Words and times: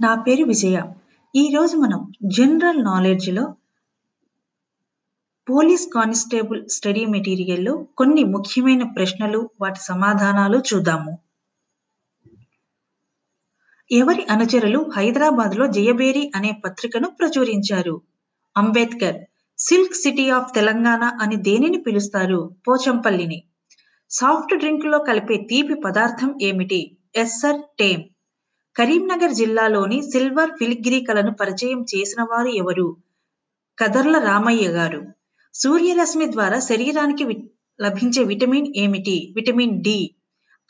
నా 0.00 0.12
పేరు 0.22 0.44
విజయ. 0.44 0.76
ఈరోజు 1.34 1.74
మనం 1.76 2.00
జనరల్ 2.30 2.80
నాలెడ్జ్‌లో 2.84 3.44
పోలీస్ 5.48 5.84
కానిస్టేబుల్ 5.94 6.60
స్టడీ 6.68 7.02
మెటీరియల్‌లో 7.06 7.74
కొన్ని 7.96 8.24
ముఖ్యమైన 8.26 8.82
ప్రశ్నలు, 8.94 9.50
వాటి 9.60 9.80
సమాధానాలు 9.82 10.58
చూద్దాము. 10.68 11.12
ఎవరి 13.90 14.22
అనుచరులు 14.30 14.90
హైదరాబాద్‌లో 14.96 15.66
'జయభేరి' 15.66 16.30
అనే 16.34 16.60
పత్రికను 16.64 17.08
ప్రచురించారు? 17.10 17.94
Ambedkar. 18.56 19.18
Silk 19.58 19.94
city 19.94 20.30
of 20.30 20.52
Telangana 20.54 21.02
అని 21.20 21.36
దేనిని 21.42 21.78
పిలుస్తారు? 21.78 22.38
పోచంపల్లిని. 22.66 23.38
సాఫ్ట్ 24.10 24.54
డ్రింక్‌లో 24.56 24.98
కలిపే 25.00 25.36
తీపి 25.50 25.74
పదార్థం 25.84 26.34
ఏమిటి? 26.42 26.80
Yes sir 27.16 27.60
tame. 27.78 28.02
కరీంనగర్ 28.76 29.32
జిల్లాలోని 29.32 30.02
సిల్వర్ 30.02 30.50
ఫిలిగ్రీ 30.50 31.00
కళను 31.00 31.32
పరిచయం 31.32 31.82
చేసినవారు 31.82 32.48
ఎవరు? 32.48 32.86
కదర్ల 33.78 34.18
రామయ్య 34.18 34.68
గారు. 34.68 35.00
సూర్యరశ్మి 35.54 36.32
ద్వారా 36.32 36.60
శరీరానికి 36.60 37.24
లభించే 37.80 38.24
విటమిన్ 38.24 38.72
ఏమిటి? 38.76 39.32
Vitamin 39.34 39.82
D. 39.82 39.98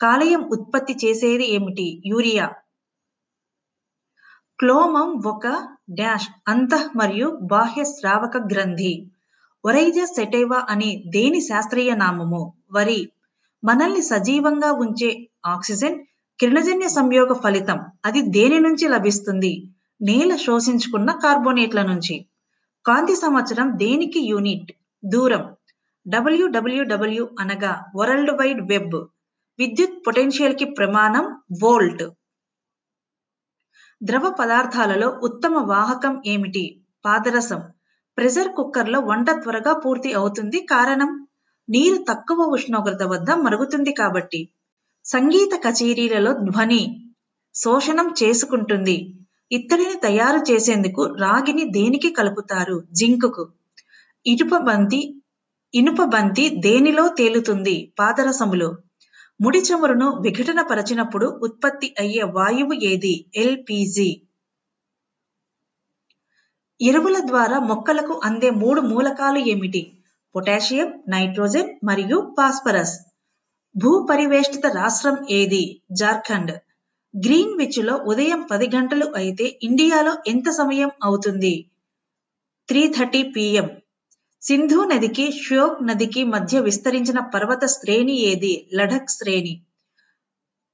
కాలేయం 0.01 0.41
ఉత్పత్తి 0.49 0.93
చేసేది 1.05 1.43
ఏమిటి? 1.53 2.01
యూరియా. 2.05 2.45
క్లోమం 4.59 5.23
ఒక 5.25 5.45
డాష్ 5.89 6.27
అంతః 6.47 6.89
మరియు 6.95 7.39
బాహ్య 7.43 7.83
స్రావక 7.83 8.37
గ్రంథి. 8.53 8.93
ఒరైజ 9.63 9.99
సెటైవా 10.15 10.65
అనే 10.69 11.03
దేని 11.07 11.41
శాస్త్రీయ 11.41 11.95
నామము? 11.95 12.41
వరి. 12.71 13.01
మనల్ని 13.63 14.01
సజీవంగా 14.01 14.71
ఉంచే 14.73 15.09
ఆక్సిజన్ 15.45 15.97
కిరణజన్య 16.43 16.87
సంయోగ 16.89 17.33
ఫలితం. 17.33 17.77
అది 18.05 18.21
దేని 18.29 18.59
నుంచి 18.59 18.87
లభిస్తుంది? 18.87 19.51
నేల 20.01 20.35
శోషించుకున్న 20.35 21.11
కార్బోనేట్ల 21.23 21.81
నుంచి. 21.81 22.15
కాంతి 22.85 23.15
సంవత్సరం 23.15 23.67
దేనికి 23.77 24.19
యూనిట్? 24.21 24.71
దూరం. 25.03 25.43
డబ్ల్యూడబ్ల్యూడబ్ల్యూ 26.05 27.29
అనగా 27.39 27.71
వరల్డ్ 27.95 28.31
వైడ్ 28.31 28.61
వెబ్. 28.69 28.97
విద్యుత్ 29.59 29.97
పొటెన్షియల్‌కి 30.07 30.65
ప్రమాణం 30.71 31.25
వోల్ట్. 31.61 32.03
ద్రవ 34.01 34.29
పదార్థాలలో 34.39 35.09
ఉత్తమ 35.21 35.57
వాహకం 35.67 36.21
ఏమిటి? 36.25 36.63
పాదరసం. 37.05 37.61
ప్రెషర్ 38.17 38.53
కుక్కర్‌లో 38.53 38.99
వంట 39.01 39.29
త్వరగా 39.43 39.73
పూర్తి 39.85 40.13
అవుతుంది 40.13 40.59
కారణం? 40.65 41.11
నీరు 41.69 42.05
తక్కువ 42.09 42.45
ఉష్ణోగ్రత 42.51 43.03
వద్ద 43.03 43.31
మరుగుతుంది 43.41 43.91
కాబట్టి. 43.91 44.41
సంగీత 45.05 45.59
కచేరీలలో 45.65 46.33
ధ్వని 46.43 46.81
శోషణం 47.55 48.13
చేసుకుంటుంది. 48.23 48.95
ఇత్తడిని 49.51 49.99
తయారు 49.99 50.51
చేసేందుకు 50.51 51.15
రాగిని 51.19 51.63
దేనికి 51.69 52.09
కలుపుతారు? 52.09 52.83
జింకుకు. 52.91 53.43
ఇనుప 54.25 54.57
బంతి 54.57 55.01
ఇనుప 55.73 56.03
బంతి 56.05 56.49
దేనిలో 56.59 57.07
తేలుతుంది? 57.17 57.93
పాదరసములో. 57.99 58.69
ముడి 59.41 59.59
చమురును 59.59 60.21
విఘటన 60.21 60.61
పరచినప్పుడు 60.61 61.27
ఉత్పత్తి 61.41 61.95
అయ్యే 61.99 62.23
వాయువు 62.31 62.73
ఏది? 62.83 63.25
ఎల్‌పిజి. 63.35 64.09
ఎరువుల 66.81 67.19
ద్వారా 67.25 67.59
మొక్కలకు 67.59 68.21
అందే 68.23 68.49
మూడు 68.49 68.81
మూలకాలు 68.81 69.39
ఏమిటి? 69.47 69.81
పొటాషియం, 70.35 70.93
నైట్రోజన్ 71.07 71.69
మరియు 71.83 72.33
ఫాస్ఫరస్. 72.37 72.95
భూపరివేష్టిత 73.75 74.65
రాష్ట్రం 74.75 75.15
ఏది? 75.29 75.63
జార్ఖండ్. 75.91 76.53
గ్రీన్‌విచ్‌లో 77.13 77.95
ఉదయం 78.05 78.41
పది 78.51 78.67
గంటలు 78.67 79.07
అయితే 79.15 79.59
ఇండియాలో 79.61 80.13
ఎంత 80.27 80.49
సమయం 80.51 80.91
అవుతుంది? 81.03 81.53
Three 82.69 82.93
thirty 82.97 83.23
PM. 83.35 83.67
సింధు 84.43 84.83
నదికి, 84.83 85.31
ష్యోక్ 85.41 85.83
నదికి 85.83 86.23
మధ్య 86.25 86.59
విస్తరించిన 86.59 87.19
పర్వత 87.33 87.65
శ్రేణి 87.67 88.15
ఏది? 88.23 88.53
లడఖ్ 88.73 89.09
శ్రేణి. 89.09 89.53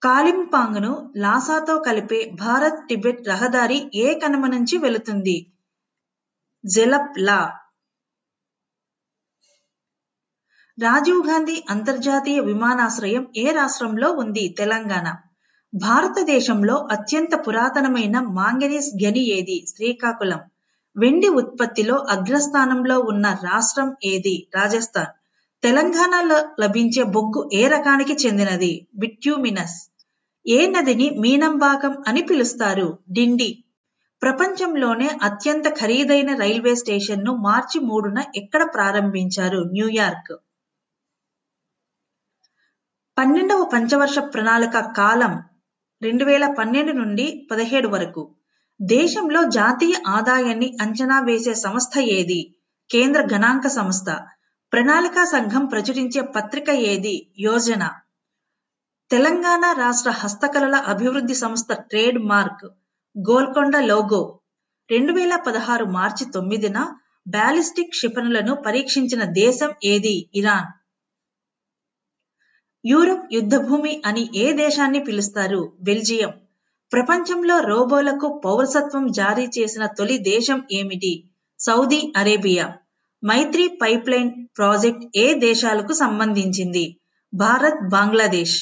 కాలింపాంగ్‌ను 0.02 0.92
లాసాతో 1.16 1.80
కలిపే 1.80 2.30
భారత్ 2.36 2.90
టిబెట్ 2.90 3.28
రహదారి 3.28 3.80
ఏ 3.96 4.20
కనుమ 4.20 4.48
నుంచి 4.48 4.78
వెళుతుంది? 4.78 5.38
జెలప్ 6.64 7.20
లా. 7.20 7.40
రాజీవ్ 10.80 11.28
గాంధీ 11.28 11.64
అంతర్జాతీయ 11.70 12.40
విమానాశ్రయం 12.40 13.28
ఏ 13.38 13.52
రాష్ట్రంలో 13.52 14.12
ఉంది? 14.12 14.56
తెలంగాణ. 14.58 15.08
భారతదేశంలో 15.74 16.88
అత్యంత 16.92 17.48
పురాతనమైన 17.48 18.20
మాంగనీస్ 18.20 19.06
గని 19.06 19.20
ఏది? 19.30 19.66
శ్రీకాకుళం. 19.68 20.42
వెండి 20.96 21.28
ఉత్పత్తిలో 21.28 21.96
అగ్రస్థానంలో 22.10 23.00
ఉన్న 23.02 23.38
రాష్ట్రం 23.44 23.96
ఏది? 24.04 24.48
రాజస్థాన్. 24.56 25.12
తెలంగాణలో 25.64 26.46
లభించే 26.60 27.04
బొగ్గు 27.04 27.50
ఏ 27.54 27.68
రకానికి 27.68 28.14
చెందినది? 28.14 28.88
బిట్యూమినస్. 28.96 29.78
ఏ 30.46 30.68
నదిని 30.68 31.10
మీనంబాకం 31.20 32.04
అని 32.08 32.22
పిలుస్తారు? 32.22 33.00
డిండి. 33.12 33.50
ప్రపంచంలోనే 34.22 35.10
అత్యంత 35.22 35.68
ఖరీదైన 35.80 36.36
రైల్వే 36.36 36.76
స్టేషన్‌ను 36.76 37.36
మార్చి 37.38 37.80
మూడున 37.80 38.24
ఎక్కడ 38.36 38.64
ప్రారంభించారు? 38.74 39.70
న్యూయార్క్. 39.72 40.34
పన్నెండవ 43.20 43.70
పంచవర్ష 43.74 44.20
ప్రణాళిక 44.20 44.80
కాలం 44.80 45.44
రెండు 46.02 46.26
వేల 46.26 46.56
పన్నెండు 46.60 46.92
నుండి 46.92 47.48
పదిహేడు 47.52 47.88
వరకు. 47.88 48.36
దేశంలో 48.82 49.44
జాతీయ 49.44 49.94
ఆదాయాన్ని 50.08 50.78
అంచనా 50.82 51.20
వేసే 51.20 51.54
సంస్థ 51.54 52.00
ఏది? 52.00 52.56
కేంద్ర 52.92 53.28
గణాంక 53.34 53.68
సంస్థ. 53.68 54.18
ప్రణాళికా 54.74 55.26
సంఘం 55.26 55.66
ప్రచురించే 55.66 56.22
పత్రిక 56.22 56.70
ఏది? 56.70 57.32
యోజన. 57.40 57.92
తెలంగాణ 59.12 59.74
రాష్ట్ర 59.78 60.10
హస్తకళల 60.10 60.76
అభివృద్ధి 60.76 61.34
సంస్థ 61.34 61.74
ట్రేడ్ 61.74 62.20
మార్క్ 62.20 62.66
గోల్కొండ 63.20 63.78
లోగో. 63.78 64.40
రెండు 64.92 65.14
వేల 65.14 65.36
పదహారు 65.36 65.86
మార్చి 65.86 66.32
తొమ్మిదిన 66.32 66.88
బాలిస్టిక్ 67.28 67.90
క్షిపణులను 67.90 68.56
పరీక్షించిన 68.56 69.24
దేశం 69.24 69.70
ఏది? 69.84 70.30
ఇరాన్. 70.36 70.79
యూరప్ 72.86 73.34
యుద్ధభూమి 73.34 74.02
అని 74.06 74.30
ఏ 74.36 74.54
దేశాన్ని 74.54 75.04
పిలుస్తారు? 75.04 75.74
బెల్జియం. 75.82 76.30
ప్రపంచంలో 76.94 77.60
రోబోలకు 77.60 78.42
పౌరసత్వం 78.46 79.12
జారీ 79.12 79.48
చేసిన 79.60 79.86
తొలి 79.86 80.18
దేశం 80.18 80.64
ఏమిటి? 80.72 81.30
Saudi 81.60 82.14
Arabia. 82.18 82.78
Maitri 83.26 83.80
pipeline 83.82 84.48
project 84.58 85.18
ఏ 85.18 85.34
దేశాలకు 85.34 85.94
సంబంధించింది? 85.94 87.00
Bharat, 87.34 87.92
Bangladesh. 87.92 88.58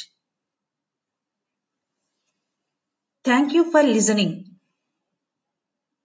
Thank 3.26 3.56
you 3.56 3.64
for 3.64 3.86
listening. 3.86 4.47